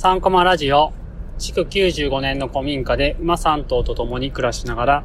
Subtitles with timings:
[0.00, 0.92] 3コマラジオ、
[1.38, 5.04] 築95年の古民家で馬3頭と共に暮らしながら、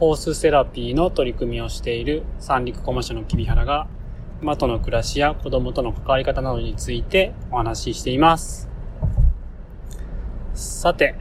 [0.00, 3.88] ホースセラピーの取り組みをしている三陸コマ社の木原が、
[4.40, 8.70] 馬との暮らしや子供との関わり方などについてお話ししています。
[10.54, 11.14] さて、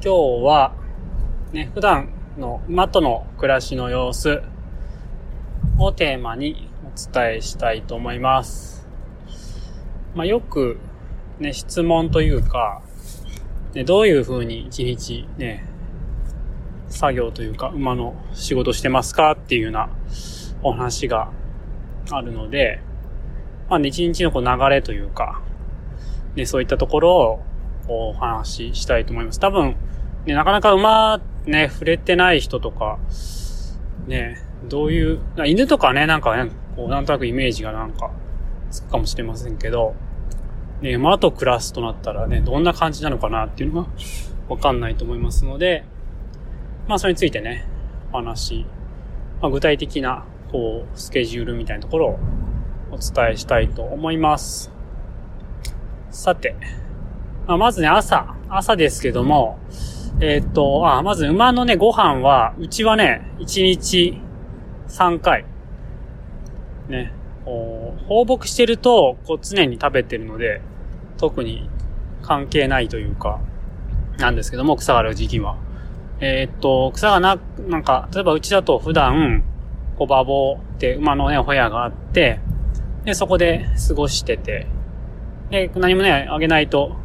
[0.00, 0.12] 今
[0.42, 0.74] 日は、
[1.52, 4.44] ね、普段の馬との暮らしの様子
[5.80, 8.86] をテーマにお伝えしたいと思います。
[10.14, 10.78] まあ、よく
[11.38, 12.82] ね、質問というか、
[13.74, 15.64] ね、どういう風に一日ね、
[16.88, 19.90] 作業というか、馬の仕事してますかっていうような
[20.62, 21.30] お話が
[22.10, 22.80] あるので、
[23.68, 25.42] まあ、ね、一日のこう流れというか、
[26.36, 27.42] ね、そういったところ
[27.88, 29.40] をお話ししたいと思います。
[29.40, 29.76] 多分、
[30.26, 32.98] ね、なかなか馬ね、触れてない人とか、
[34.06, 38.10] ね、どういう、犬とかね、なんかね、こう、なんとなくイメージがなんか、
[38.70, 39.94] つくかもしれませんけど、
[40.80, 43.88] ね、馬と暮らすとなったらね、どんな感じなのかなっていうのが
[44.48, 45.84] わかんないと思いますので、
[46.88, 47.66] まあそれについてね、
[48.12, 48.66] お話、
[49.40, 52.18] まあ、具体的な、こう、スケジュールみたいなところを
[52.92, 54.70] お伝えしたいと思います。
[56.10, 56.56] さて、
[57.46, 59.58] まあ、まずね、朝、朝ですけども、
[60.20, 64.20] えー、っと、あ、まず馬のね、ご飯は、うちはね、1日
[64.88, 65.44] 3回、
[66.88, 67.12] ね、
[67.44, 70.62] 放牧してると、こう常に食べてるので、
[71.18, 71.68] 特に
[72.22, 73.40] 関係ないというか、
[74.18, 75.56] なんですけども、草がある時期は。
[76.20, 79.44] えー、っと、草がな、なんか、例えばうちだと普段、
[79.96, 82.40] こう、馬房って馬のね、ホヤがあって、
[83.04, 84.66] で、そこで過ごしてて、
[85.50, 86.96] で、何もね、あげないと、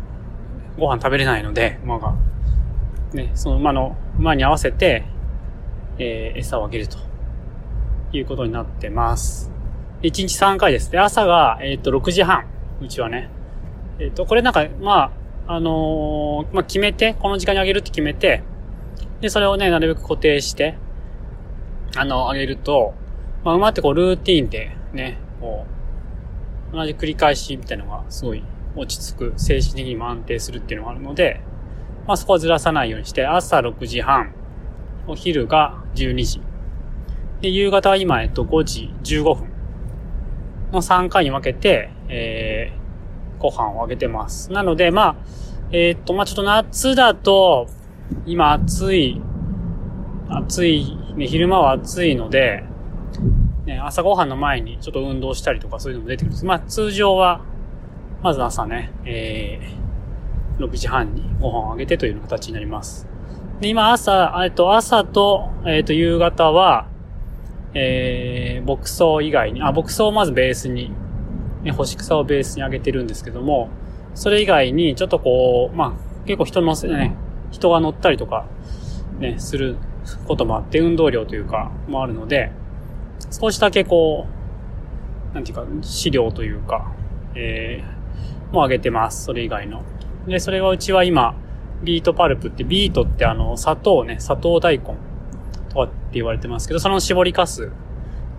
[0.77, 2.15] ご飯食べれないので、馬が。
[3.13, 5.03] ね、その馬の、馬に合わせて、
[5.97, 6.97] えー、餌をあげると、
[8.13, 9.58] いうことになってます。
[10.01, 10.89] 1日3回です。
[10.91, 12.45] で、朝が、えっ、ー、と、6時半。
[12.81, 13.29] うちはね。
[13.99, 15.11] えっ、ー、と、これなんか、ま
[15.45, 18.43] あ、あのー、まあ、決めて、この時間にあげるって決めて、
[19.19, 20.77] で、それをね、なるべく固定して、
[21.97, 22.93] あの、あげると、
[23.43, 25.65] まあ、馬ってこう、ルーティンで、ね、こ
[26.71, 28.43] う、同じ繰り返しみたいなのが、すごい
[28.77, 31.41] 落ち着く、精神的にも安定するっていうのがあるので、
[32.07, 34.33] まあ、そこはずらさないようにして、朝6時半、
[35.07, 36.41] お昼が12時、
[37.41, 39.48] で、夕方は今、えっと、5時15分。
[40.71, 44.51] の3回に分けて、えー、ご飯をあげてます。
[44.51, 45.15] なので、まあ、
[45.71, 47.67] えー、っと、まあ、ちょっと夏だと、
[48.25, 49.21] 今暑い、
[50.29, 52.63] 暑い、ね、昼間は暑いので、
[53.65, 56.45] ね、朝ごはんの前にちょっと運動したりとかそういうのも出てくるんです。
[56.45, 57.41] まあ、通常は、
[58.21, 63.07] まず朝ね、えー、6時半にご飯をあげてという形になります。
[63.59, 66.87] で、今朝、えっと、朝と、えっと、夕方は、
[67.73, 70.91] えー、牧草以外に、あ、牧草をまずベースに、
[71.63, 73.69] ね、干し草をベースに上げてるんですけども、
[74.15, 77.15] それ以外に、ちょっとこう、まあ、結構人乗せね、
[77.51, 78.45] 人が乗ったりとか、
[79.19, 79.77] ね、する
[80.27, 82.51] こともあって、運動量というか、もあるので、
[83.31, 84.27] 少しだけこ
[85.31, 86.91] う、なんていうか、飼料というか、
[87.35, 89.25] えー、もうあげてます。
[89.25, 89.83] それ以外の。
[90.27, 91.35] で、それはうちは今、
[91.83, 95.08] ビートパルプって、ビートってあの、砂糖ね、砂糖大根。
[95.69, 97.71] とかって言われてますけど、その絞りかす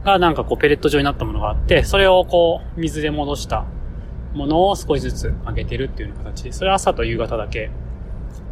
[0.04, 3.64] がなんかこうペレット状になったものがあって、それをこう水で戻した
[4.34, 7.70] ものを少しずつあげてるっていうう形で、それは朝と夕方だけ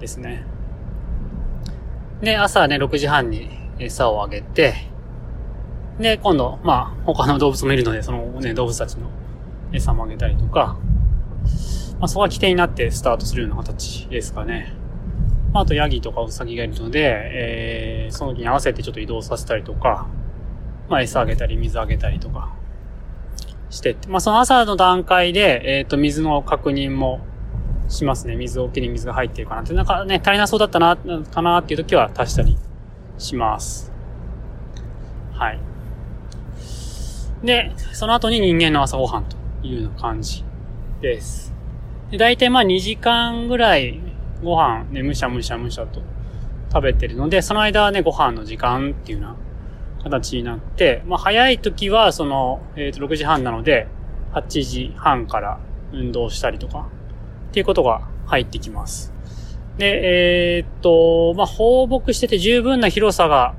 [0.01, 0.45] ですね。
[2.21, 4.75] で、朝ね、6時半に餌をあげて、
[5.99, 9.09] で、今度、まあ、他の動物もいるので、そのね、動物たちの
[9.73, 10.79] 餌もあげたりとか、
[11.99, 14.73] まあ、そこは起点になってスタートするような形ですかね。
[15.55, 20.07] あとヤギとかウサギがいるので、えー、その時に合わせてちょっと移動させたりとか、
[20.89, 22.55] まあ餌あげたり水あげたりとか
[23.71, 27.21] してってまあその朝の段階で、えっ、ー、と水の確認も
[27.89, 28.37] しますね。
[28.37, 29.73] 水桶に水が入ってるかなって。
[29.73, 32.57] なんかね、足りなそうだったな、かなっていう時は足したり
[33.19, 33.93] します。
[35.33, 35.61] はい。
[37.43, 40.45] で、その後に人間の朝ごはんというような感じ
[41.01, 41.55] です。
[42.11, 44.01] で、大体まあ2時間ぐらい
[44.43, 46.03] ご飯ね、むしゃむしゃむしゃと
[46.73, 49.37] 食べてるので、その間はね、ご飯の時間っていうような
[50.05, 53.89] 形になって、まあ早い時はその、えっ、ー、と、6時半なので、
[54.33, 55.59] 8時半から
[55.93, 56.89] 運動したりとか、
[57.49, 59.13] っていうことが入ってきます。
[59.79, 63.55] で、えー、っと、まあ、放牧してて十分な広さが、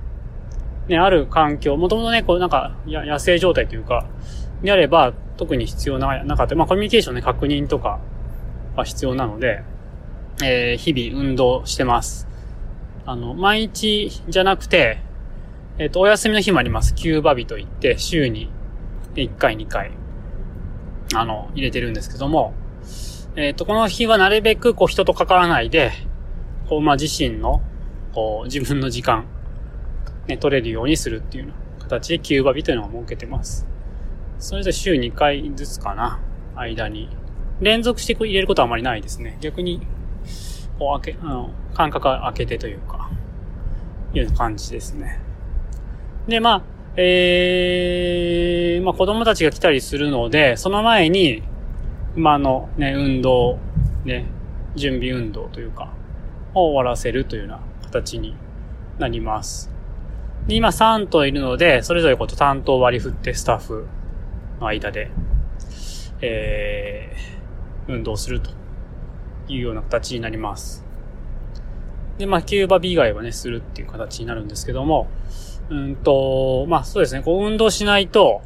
[0.87, 4.05] ね、ある環境、もともとね、こうなんか、野生状態というか、
[4.61, 6.55] であれば、特に必要な、なかった。
[6.55, 7.99] まあ、コミュニケーションね、確認とか
[8.75, 9.63] が必要なので、
[10.43, 12.27] えー、日々運動してます。
[13.05, 14.99] あの、毎日じゃなくて、
[15.77, 16.93] えっ、ー、と、お休みの日もあります。
[16.93, 18.49] キューバ日と言って、週に
[19.15, 19.91] 1回2回、
[21.15, 22.53] あの、入れてるんですけども、
[23.35, 25.91] えっ、と、この日はなるべくこう人と関わらないで、
[26.67, 27.61] こう、まあ、自身の、
[28.13, 29.25] こう、自分の時間、
[30.27, 33.67] ね、取れるようにするっていうような形でキューバ日というのを設けてます。
[34.37, 36.19] それぞれ週2回ずつかな、
[36.55, 37.09] 間に。
[37.61, 39.37] 連続して入れることはあまりないですね。
[39.41, 39.81] 逆に、
[40.79, 43.09] こう開け、あの、間隔開けてというか、
[44.13, 45.19] いう感じですね。
[46.27, 46.63] で、まあ、
[46.95, 51.43] えー、まあ子供たちが来たりするので、その前に、
[52.15, 53.59] 馬のね、運動、
[54.05, 54.25] ね、
[54.75, 55.93] 準備運動というか、
[56.53, 58.35] を終わらせるというような形に
[58.97, 59.69] なります。
[60.47, 63.87] で今3頭いるので、それぞれこと担当割り振ってスタッフ
[64.59, 65.11] の間で、
[66.21, 68.58] えー、運動すると
[69.49, 70.85] いうような形になります。
[72.17, 75.07] で、まあ、キューバビ以外はね、するっていう形になるんですけども、
[75.69, 78.41] うんと、まあそうですね、こう運動しないと、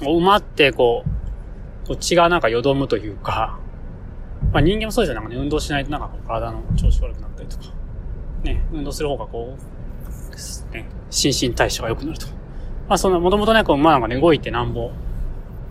[0.00, 1.04] 馬ってこ
[1.84, 3.58] う、こう血がなんかよどむというか、
[4.52, 7.64] まあ人間もそうですよ、なんかね、運動しないとなんか体の調子悪くなったりとか、
[8.42, 12.26] ね、運動する方がこう、ね、心身代謝が良くなると。
[12.88, 14.90] まあその、もともとね、こう馬なんかね、動いてなんぼ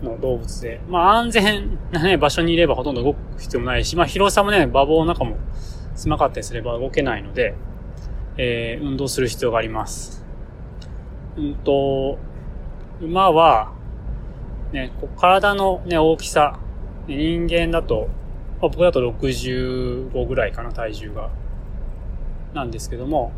[0.02, 5.36] の動物で、まあ安全なね、場所にいればほとんど動く必要もないし、まあ広さもね、馬房の中も
[5.94, 7.54] 狭かったりすれば動けないので、
[8.36, 10.24] えー、運動する必要があります。
[11.36, 12.18] うんと、
[13.00, 13.72] 馬は、
[14.72, 16.58] ね、こ体のね、大きさ、
[17.06, 18.08] 人間だと、
[18.60, 21.30] まあ、僕だと65ぐらいかな、体重が。
[22.54, 23.32] なんですけども、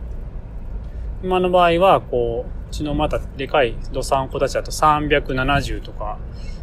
[1.23, 6.19] 馬の場合は、こう、うちのまたでかい土産子たちだと370とか、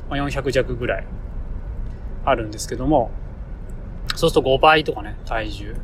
[0.09, 1.05] まあ、400弱ぐらい
[2.25, 3.11] あるんですけども、
[4.15, 5.75] そうすると5倍とかね、体重。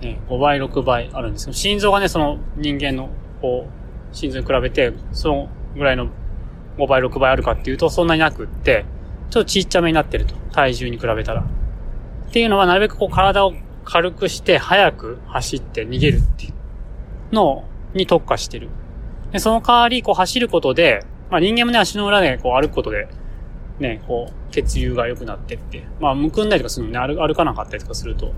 [0.00, 3.10] ね、5倍、6倍あるんですけど、心臓がね、その人間の、
[3.40, 3.68] こ
[4.12, 6.08] う、シーズンに比べて、そのぐらいの
[6.78, 8.84] 5倍、6倍あるかっていうと、そんなになくって、
[9.30, 10.34] ちょっとちっちゃめになってると。
[10.52, 11.42] 体重に比べたら。
[11.42, 13.54] っていうのは、なるべくこう体を
[13.84, 17.64] 軽くして、早く走って逃げるっていうの
[17.94, 18.68] に特化してる。
[19.32, 23.08] で、その代わり、こう走ることで、まあ人間もね、足の裏でこう歩くことで、
[23.78, 28.32] ね、こう、血流が良くなってって、まあ、むくんだりとかするのね、歩かなかったりとかすると、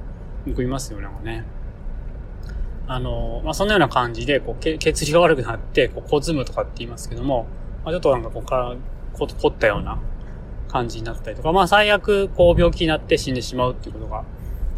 [0.46, 1.44] むくみますよね、ね。
[2.88, 7.46] あの、まあ、そんなような感じで、こう、血流が悪くなって、こう、小ずむとかって言いますけども、
[7.84, 8.76] まあ、ちょっとなんかこう、から
[9.12, 9.98] こ、凝ったような
[10.68, 14.24] 感じになったりとか、まあ、最悪、こう、病気になって死んでしまうっていうことが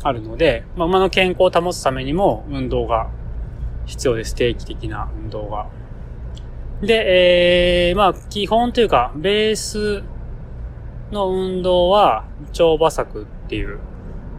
[0.03, 3.11] あるので、まあ、馬の健康を保つためにも、運動が
[3.87, 4.35] 必要です。
[4.35, 5.67] 定期的な運動が。
[6.81, 10.03] で、えー、まあ、基本というか、ベース
[11.11, 13.79] の運動は、超馬作っていう、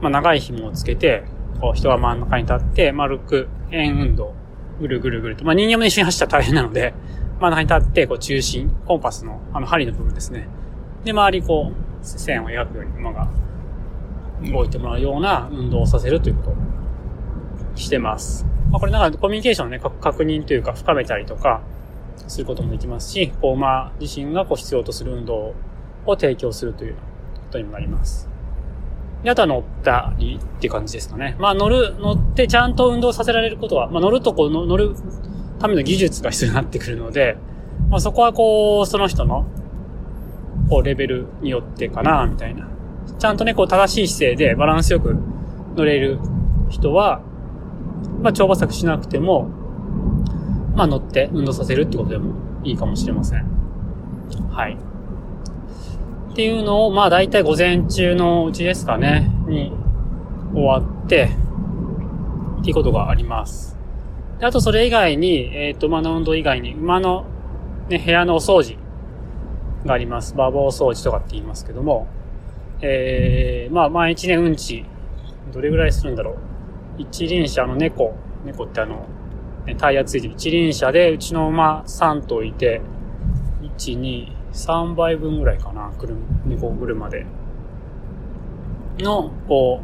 [0.01, 1.23] まあ、長い紐をつけて、
[1.59, 4.33] こう人が真ん中に立って丸く円運動、
[4.79, 5.43] ぐるぐるぐると。
[5.43, 6.93] まあ人間も一緒に走ったら大変なので、
[7.39, 10.47] 真ん中に立って、こう中心、コンパスのあの針の部分ですね。
[11.03, 13.27] で、周りこう、線を描くように馬が
[14.51, 16.55] 動いてもらうような運動をさせるということを
[17.75, 18.45] してます。
[18.71, 21.61] まあこれなんかコミュニケーションをね、確認というか深めたりとか
[22.27, 25.55] することもできますし、こう馬自身がこう必要とする運動を
[26.05, 26.99] を提供するというこ
[27.51, 28.29] とになります。
[29.23, 31.35] で、あとは乗ったりっていう感じですかね。
[31.39, 34.95] まあ乗る、乗ってちゃんと運動させられることは、まあ乗るとこう乗る
[35.59, 37.37] ための技術が必要になってくるので、
[37.89, 39.45] まあそこはこう、その人の、
[40.69, 42.67] こうレベルによってかな、みたいな。
[43.17, 45.17] ちゃんとね、こう正しい姿勢でバランスよく
[45.75, 46.19] 乗れる
[46.69, 47.21] 人は、
[48.21, 49.49] まあ超馬作しなくても、
[50.75, 53.45] まあ乗って運動させるってことでもいいかもしれません。
[54.49, 54.77] はい。
[56.31, 59.73] っていうのを、まあ大体午前中のうちですかね、に
[60.53, 61.29] 終わって、
[62.61, 63.77] っていうことがあります。
[64.39, 67.25] であとそれ以外に、えっ、ー、と、馬の運動以外に、馬の
[67.89, 68.77] ね、部屋のお掃除
[69.85, 70.33] があります。
[70.33, 72.07] 馬房掃除とかって言いますけども、
[72.81, 74.85] えー、まあ毎日ね、うんち、
[75.51, 76.37] どれぐらいするんだろう。
[76.99, 79.07] 一輪車の猫、猫ってあの、
[79.65, 82.81] ね、タイヤついてる一輪車で、うちの馬3頭いて、
[83.61, 87.25] 1、2、3倍分ぐらいかな、車、猫車で。
[88.99, 89.81] の、こ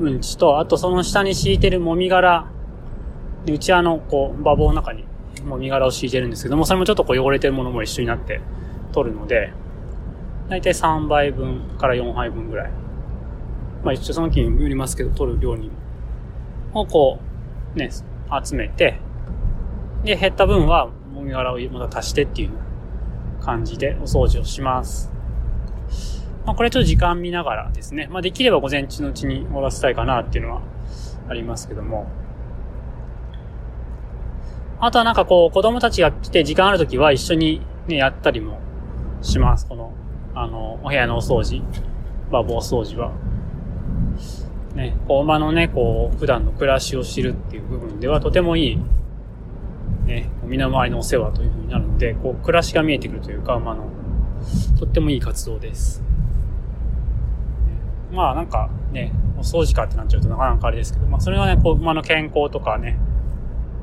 [0.00, 2.50] う、うんちと、あとその下に敷いてるもみ殻。
[3.48, 5.04] うちあの、こう、馬房の中に
[5.44, 8.40] もみ殻を敷いてるんですけども、それもちょっとこう汚れてるものも一緒になって
[8.92, 9.52] 取るので、
[10.48, 12.70] だいたい3倍分から4杯分ぐらい。
[13.84, 15.70] まあ一応その木によりますけど、取る量に
[16.72, 17.18] をこ
[17.74, 17.90] う、ね、
[18.44, 18.98] 集めて、
[20.04, 22.50] で、減った分はもみ殻をまた足してっていう
[23.46, 25.12] 感じでお掃除をします。
[26.44, 28.08] まあ、これちょっと時間見ながらですね。
[28.10, 30.62] まあ、できれば午前中のうちに終わらせたいかなっていうのは
[31.28, 32.06] ありますけども。
[34.78, 38.58] あとはなんかこう、子供たちが来て時間あるときは一緒にね、やったりも
[39.22, 39.66] します。
[39.66, 39.92] この、
[40.34, 41.62] あの、お部屋のお掃除。
[42.28, 43.12] 馬房掃除は。
[44.74, 48.78] ね、こう馬のね、こう、普段の暮らしを知るっていう部分ではとてもいい、
[50.06, 53.90] ね、身の回りのお世話という風になるので、こう、暮らしが見えてくるというか、馬の、
[54.78, 56.02] とってもいい活動です。
[58.12, 62.98] まあなんかね、お掃除かってなっちゃうとなかなかあれですけど、まあそれはね、こう馬の健康とかね、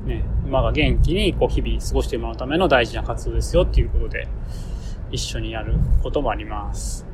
[0.06, 4.28] ね、馬が元気にこう日々過ごしてもらうための大事な活動ですよっていうことで、
[5.12, 7.06] 一緒にやることもあります。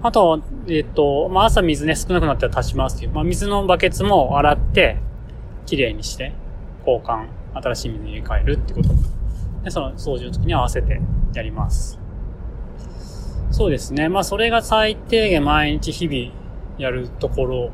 [0.00, 4.96] あと、えっ、と、まあ朝水ね、少なくなったら足しますっていう、まあ水のバケツも洗って、
[5.66, 6.32] きれいにして、
[6.86, 7.26] 交換、
[7.62, 8.88] 新しい水に入れ替えるってこと
[9.64, 11.00] で、その掃除の時に合わせて
[11.34, 11.98] やります。
[13.50, 14.08] そうですね。
[14.08, 16.32] まあそれが最低限毎日日々
[16.78, 17.70] やるところ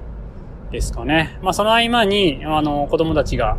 [0.71, 1.38] ですかね。
[1.43, 3.59] まあその合間に、あの、子供たちが、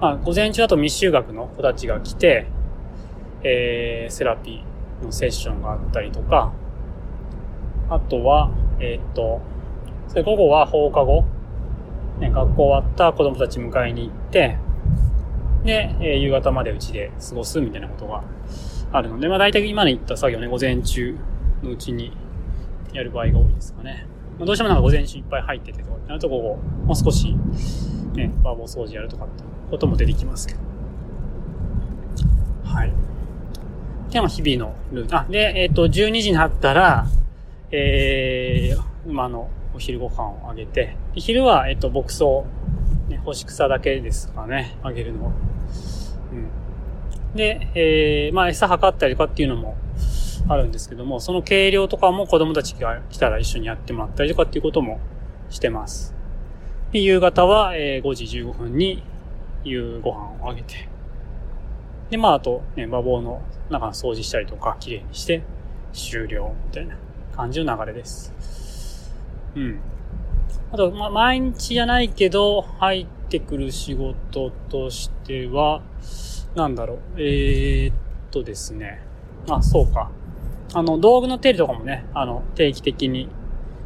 [0.00, 2.46] まあ午前中だと未就学の子たちが来て、
[3.42, 6.52] えー、セラピーのセッションがあったりとか、
[7.90, 8.50] あとは、
[8.80, 9.40] えー、っと、
[10.08, 11.24] それ午後は放課後、
[12.20, 14.58] ね、学校終わった子供たち迎えに行って、
[15.64, 18.22] で、えー、夕方までうちで過ごすみたいなことが
[18.92, 21.16] あるので、まあ大体今言った作業ね、午前中
[21.62, 22.12] のうちに
[22.92, 24.06] やる場合が多いですかね。
[24.38, 27.34] まあ、どうしてもなんか午前中いっぱい入っててとか、なると午後、もう少し、
[28.14, 30.60] ね、バーボー掃除やるとかってことも出てきますけど。
[32.64, 32.92] はい。
[34.10, 35.16] で、まあ日々のルート。
[35.16, 37.06] あ、で、えっ、ー、と、12時になったら、
[37.70, 42.24] えー、馬のお昼ご飯をあげて、昼は、えっ、ー、と、牧草、
[43.08, 45.32] ね、干し草だけですかね、あげるのは。
[46.32, 47.36] うん。
[47.36, 49.76] で、えー、まあ餌測ったりとかっていうのも
[50.48, 55.00] あるんですけども、その計量とかも子供たちが来たら一緒にやってもらったりとかっていうことも
[55.50, 56.14] してます。
[56.92, 59.02] で、夕方は、えー、5時15分に
[59.64, 60.88] 夕ご飯をあげて、
[62.10, 65.42] で、まああと、ね、馬房の中の掃除したりとか、綺麗にして
[65.92, 66.96] 終了みたいな
[67.34, 69.12] 感じの流れです。
[69.56, 69.80] うん。
[70.72, 75.82] あと、まあ、毎日じゃないけど、入ってくる仕事としては、
[76.54, 77.94] なんだろう、えー、っ
[78.30, 79.02] とですね。
[79.48, 80.12] あ、そうか。
[80.72, 83.28] あの、道具の手入れとかもね、あの、定期的に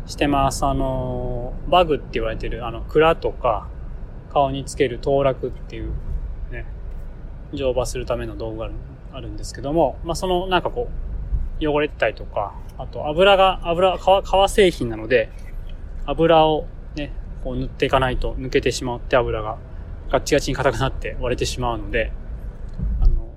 [0.07, 0.67] してます。
[0.67, 3.69] あの、バグって言われてる、あの、蔵とか、
[4.33, 5.93] 顔につける当落っていう、
[6.52, 6.67] ね、
[7.55, 8.71] 乗馬するための道具が
[9.14, 10.88] あるんですけども、まあ、その、なんかこ
[11.61, 15.31] う、汚れてたりとか、あと油が、油、革、革製品なので、
[16.05, 17.12] 油をね、
[17.45, 19.59] こう塗っていかないと抜けてしまって油が
[20.11, 22.12] ガッチガチに硬くなって割れてしまうので、
[23.00, 23.28] あの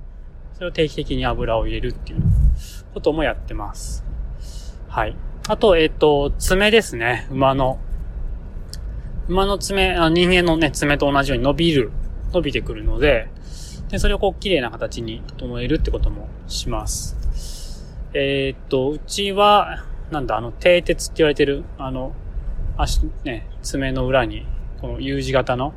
[0.53, 2.22] それを定期的に油を入れるっていう
[2.93, 4.05] こともやってます。
[4.88, 5.15] はい。
[5.48, 7.27] あと、えっ、ー、と、爪ですね。
[7.31, 7.79] 馬の。
[9.27, 11.91] 馬の爪、あ人間のね、爪と同じように伸びる、
[12.34, 13.27] 伸びてくるので、
[13.89, 17.17] で、それをこう、綺麗な形に整えるってこともします。
[18.13, 22.13] えっ、と、うちは、なんだ、あの、蹄鉄って言われてる、あの、
[22.77, 24.46] 足、ね、爪の裏に、
[24.80, 25.74] この U 字型の、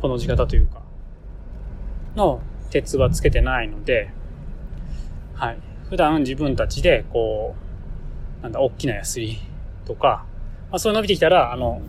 [0.00, 0.82] この字型というか、
[2.14, 4.10] の鉄はつけてないので、
[5.34, 5.58] はい。
[5.88, 7.54] 普段自分たちで、こ
[8.40, 9.38] う、なんだ、大きなヤスリ
[9.84, 10.26] とか、
[10.70, 11.80] まあ、そう伸びてきたら、あの、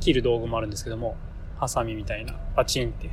[0.00, 1.16] 切る道具もあるんですけども、
[1.58, 3.10] ハサミみたいな、パチンって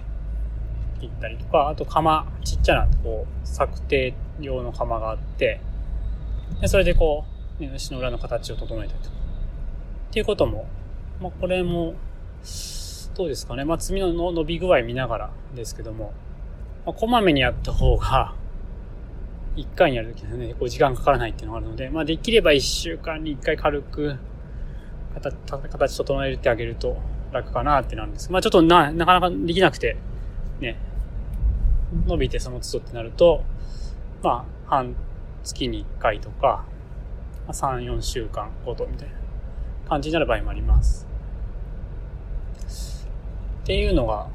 [0.99, 5.61] 切ったりとか、あと釜、ちっちゃな、こう、策定用の釜があって、
[6.61, 7.25] で、それでこ
[7.59, 9.15] う、ね、牛の裏の形を整えたりとか。
[10.09, 10.67] っていうことも、
[11.21, 11.95] まあ、これも、
[13.15, 13.65] どうですかね。
[13.65, 16.13] まあ、爪の伸び具合見ながらですけども、
[16.85, 18.35] まあ、こまめにやった方が、
[19.55, 24.17] 一回にやるときはね、こう時間かからないっていうのがあるので、まあできれば一週間に一回軽く
[25.13, 26.97] 形、整えてあげると
[27.33, 28.31] 楽かなってなるんです。
[28.31, 29.97] まあちょっとな、なかなかできなくて、
[30.61, 30.77] ね、
[32.07, 33.43] 伸びてその都度ってなると、
[34.23, 34.95] まあ半
[35.43, 36.65] 月に一回とか、
[37.47, 39.15] まあ、3、4週間ごとみたいな
[39.89, 41.08] 感じになる場合もあります。
[43.69, 44.25] っていうのが、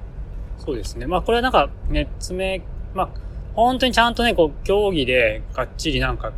[0.58, 1.08] そうですね。
[1.08, 2.62] まあこれはなんかね、爪、
[2.94, 3.08] まあ
[3.54, 6.32] 本当にちゃんとね、こう競技でがっちりなんか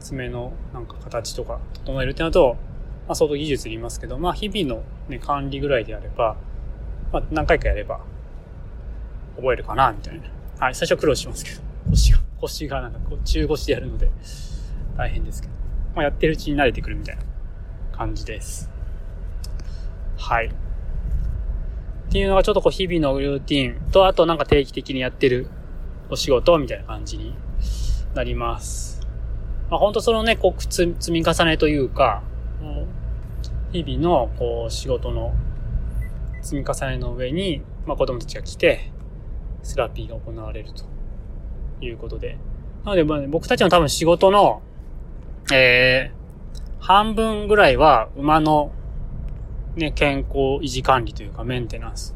[0.00, 2.56] 爪のなんか形とか整えるってなると、
[3.06, 6.36] まあ相当技術いりますけど、まあ日々のね、管理ぐらいであれば、
[7.12, 8.00] まあ何回かやれば
[9.36, 10.24] 覚えるかな、みたいな。
[10.58, 14.10] はい、最初苦労しますけど、腰が、腰がなんかこう中腰でやるので
[14.96, 15.54] 大変ですけど、
[15.94, 17.22] まあやってるうちに慣れてくるみたいな
[17.96, 18.68] 感じです。
[20.16, 20.50] はい。
[22.16, 25.50] っていうのがちょっとこう日々のルーティンと、あとなんか定期的にやってる
[26.08, 27.36] お仕事みたいな感じに
[28.14, 29.06] なります。
[29.68, 32.22] まあ本当そのね、こう積み重ねというか、
[33.70, 35.34] 日々のこう仕事の
[36.40, 38.90] 積み重ねの上に、まあ子供たちが来て、
[39.62, 40.84] セラピーが行われると
[41.84, 42.38] いうことで。
[42.86, 44.62] なので、まあ、僕たちの多分仕事の、
[45.52, 48.72] えー、半分ぐらいは馬の
[49.76, 52.14] ね、健康維持管理というかメンテナンス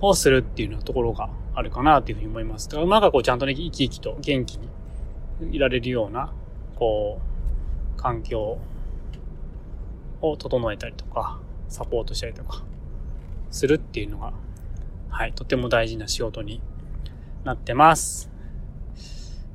[0.00, 2.68] をするっていうようなところがあるかなというふうに思います。
[2.68, 4.68] だから馬がこうちゃんとね、生き生きと元気に
[5.56, 6.32] いられるような、
[6.76, 7.20] こ
[7.96, 8.58] う、環境
[10.20, 12.64] を整えたりとか、サポートしたりとか、
[13.50, 14.32] するっていうのが、
[15.10, 16.60] はい、とても大事な仕事に
[17.44, 18.30] なってます。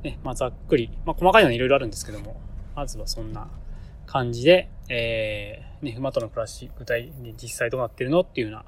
[0.02, 2.40] ね、まあ、ざっくり、まあ、細かいのはいろいろあるんですけども、
[2.74, 3.48] まずはそんな
[4.06, 8.64] 感じで、えー、ね、馬との暮らし、具体に実際どうなってるのっていうような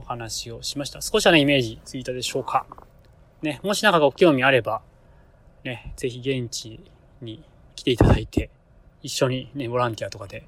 [0.00, 1.02] お話をしました。
[1.02, 2.66] 少しはね、イメージついたでしょうか。
[3.42, 4.80] ね、もしなんかご興味あれば、
[5.64, 6.80] ね、ぜひ現地
[7.20, 7.42] に
[7.74, 8.48] 来ていただいて、
[9.02, 10.46] 一緒にね、ボランティアとかで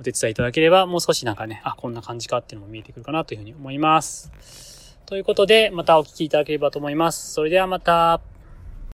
[0.00, 4.96] お手伝いいただければ、もう少しなんかね、あ、こんな感じかっていうのも見えてくるかなというふうに思います。
[5.04, 7.34] ということで、またお聞きいただければと思います。
[7.34, 8.22] それではまた。